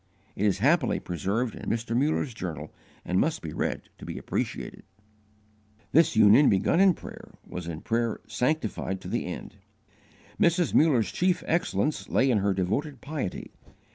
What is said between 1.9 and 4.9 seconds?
Muller's journal, and must be read to be appreciated.*